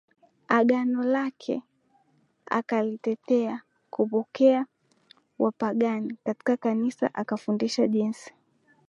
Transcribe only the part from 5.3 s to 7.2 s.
Wapagani katika Kanisa